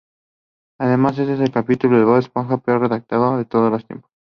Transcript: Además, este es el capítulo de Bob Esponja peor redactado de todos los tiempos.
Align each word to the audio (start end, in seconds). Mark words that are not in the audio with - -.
Además, 0.79 1.19
este 1.19 1.33
es 1.35 1.39
el 1.41 1.51
capítulo 1.51 1.95
de 1.99 2.05
Bob 2.05 2.17
Esponja 2.17 2.57
peor 2.57 2.81
redactado 2.81 3.37
de 3.37 3.45
todos 3.45 3.71
los 3.71 3.85
tiempos. 3.85 4.09